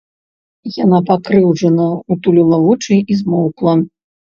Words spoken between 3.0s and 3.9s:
і змоўкла.